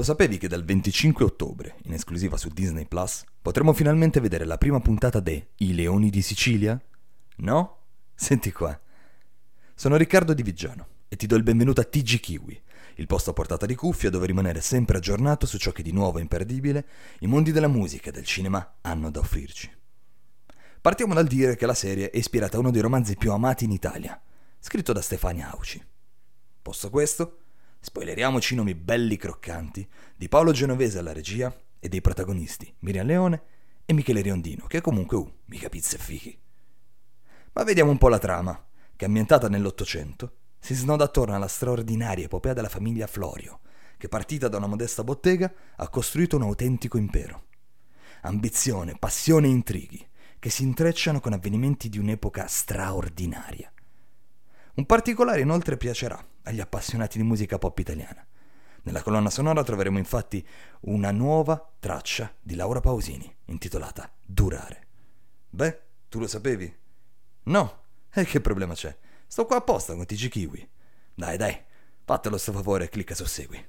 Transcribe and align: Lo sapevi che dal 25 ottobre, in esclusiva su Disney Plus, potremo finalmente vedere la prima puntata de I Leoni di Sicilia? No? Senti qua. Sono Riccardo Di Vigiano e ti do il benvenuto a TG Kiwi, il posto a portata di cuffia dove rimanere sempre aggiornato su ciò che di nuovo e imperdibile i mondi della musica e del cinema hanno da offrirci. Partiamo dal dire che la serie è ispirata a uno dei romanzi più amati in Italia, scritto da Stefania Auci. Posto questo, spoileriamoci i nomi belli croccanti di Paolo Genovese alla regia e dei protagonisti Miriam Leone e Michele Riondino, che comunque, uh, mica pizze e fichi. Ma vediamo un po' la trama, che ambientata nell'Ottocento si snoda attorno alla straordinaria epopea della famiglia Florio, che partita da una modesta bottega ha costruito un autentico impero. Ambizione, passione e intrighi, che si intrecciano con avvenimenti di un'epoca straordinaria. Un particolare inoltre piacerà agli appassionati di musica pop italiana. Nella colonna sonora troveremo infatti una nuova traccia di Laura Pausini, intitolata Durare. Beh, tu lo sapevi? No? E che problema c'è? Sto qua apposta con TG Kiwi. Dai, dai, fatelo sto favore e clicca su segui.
Lo 0.00 0.06
sapevi 0.06 0.38
che 0.38 0.48
dal 0.48 0.64
25 0.64 1.26
ottobre, 1.26 1.74
in 1.82 1.92
esclusiva 1.92 2.38
su 2.38 2.48
Disney 2.48 2.86
Plus, 2.86 3.22
potremo 3.42 3.74
finalmente 3.74 4.18
vedere 4.18 4.46
la 4.46 4.56
prima 4.56 4.80
puntata 4.80 5.20
de 5.20 5.48
I 5.56 5.74
Leoni 5.74 6.08
di 6.08 6.22
Sicilia? 6.22 6.82
No? 7.36 7.80
Senti 8.14 8.50
qua. 8.50 8.80
Sono 9.74 9.96
Riccardo 9.96 10.32
Di 10.32 10.42
Vigiano 10.42 10.86
e 11.06 11.16
ti 11.16 11.26
do 11.26 11.36
il 11.36 11.42
benvenuto 11.42 11.82
a 11.82 11.84
TG 11.84 12.18
Kiwi, 12.18 12.62
il 12.94 13.04
posto 13.04 13.28
a 13.28 13.32
portata 13.34 13.66
di 13.66 13.74
cuffia 13.74 14.08
dove 14.08 14.24
rimanere 14.24 14.62
sempre 14.62 14.96
aggiornato 14.96 15.44
su 15.44 15.58
ciò 15.58 15.70
che 15.70 15.82
di 15.82 15.92
nuovo 15.92 16.16
e 16.16 16.22
imperdibile 16.22 16.86
i 17.18 17.26
mondi 17.26 17.52
della 17.52 17.68
musica 17.68 18.08
e 18.08 18.12
del 18.12 18.24
cinema 18.24 18.76
hanno 18.80 19.10
da 19.10 19.20
offrirci. 19.20 19.70
Partiamo 20.80 21.12
dal 21.12 21.26
dire 21.26 21.56
che 21.56 21.66
la 21.66 21.74
serie 21.74 22.08
è 22.08 22.16
ispirata 22.16 22.56
a 22.56 22.60
uno 22.60 22.70
dei 22.70 22.80
romanzi 22.80 23.16
più 23.16 23.32
amati 23.32 23.64
in 23.64 23.72
Italia, 23.72 24.18
scritto 24.60 24.94
da 24.94 25.02
Stefania 25.02 25.50
Auci. 25.50 25.84
Posto 26.62 26.88
questo, 26.88 27.40
spoileriamoci 27.80 28.52
i 28.52 28.56
nomi 28.56 28.74
belli 28.74 29.16
croccanti 29.16 29.88
di 30.14 30.28
Paolo 30.28 30.52
Genovese 30.52 30.98
alla 30.98 31.14
regia 31.14 31.52
e 31.78 31.88
dei 31.88 32.02
protagonisti 32.02 32.72
Miriam 32.80 33.06
Leone 33.06 33.42
e 33.86 33.92
Michele 33.94 34.20
Riondino, 34.20 34.66
che 34.66 34.80
comunque, 34.80 35.16
uh, 35.16 35.32
mica 35.46 35.68
pizze 35.68 35.96
e 35.96 35.98
fichi. 35.98 36.38
Ma 37.52 37.64
vediamo 37.64 37.90
un 37.90 37.98
po' 37.98 38.08
la 38.08 38.18
trama, 38.18 38.64
che 38.94 39.06
ambientata 39.06 39.48
nell'Ottocento 39.48 40.34
si 40.60 40.74
snoda 40.74 41.04
attorno 41.04 41.34
alla 41.34 41.48
straordinaria 41.48 42.26
epopea 42.26 42.52
della 42.52 42.68
famiglia 42.68 43.06
Florio, 43.06 43.60
che 43.96 44.08
partita 44.08 44.46
da 44.48 44.58
una 44.58 44.66
modesta 44.66 45.02
bottega 45.02 45.52
ha 45.76 45.88
costruito 45.88 46.36
un 46.36 46.42
autentico 46.42 46.98
impero. 46.98 47.46
Ambizione, 48.22 48.94
passione 48.96 49.46
e 49.46 49.50
intrighi, 49.50 50.06
che 50.38 50.50
si 50.50 50.62
intrecciano 50.62 51.18
con 51.18 51.32
avvenimenti 51.32 51.88
di 51.88 51.98
un'epoca 51.98 52.46
straordinaria. 52.46 53.72
Un 54.74 54.86
particolare 54.86 55.40
inoltre 55.40 55.76
piacerà 55.76 56.24
agli 56.42 56.60
appassionati 56.60 57.18
di 57.18 57.24
musica 57.24 57.58
pop 57.58 57.78
italiana. 57.78 58.24
Nella 58.82 59.02
colonna 59.02 59.30
sonora 59.30 59.62
troveremo 59.62 59.98
infatti 59.98 60.46
una 60.82 61.10
nuova 61.10 61.72
traccia 61.78 62.34
di 62.40 62.54
Laura 62.54 62.80
Pausini, 62.80 63.32
intitolata 63.46 64.10
Durare. 64.24 64.86
Beh, 65.50 65.80
tu 66.08 66.18
lo 66.18 66.26
sapevi? 66.26 66.74
No? 67.44 67.82
E 68.12 68.24
che 68.24 68.40
problema 68.40 68.74
c'è? 68.74 68.96
Sto 69.26 69.44
qua 69.46 69.56
apposta 69.56 69.94
con 69.94 70.06
TG 70.06 70.28
Kiwi. 70.28 70.68
Dai, 71.14 71.36
dai, 71.36 71.56
fatelo 72.04 72.38
sto 72.38 72.52
favore 72.52 72.84
e 72.84 72.88
clicca 72.88 73.14
su 73.14 73.24
segui. 73.26 73.64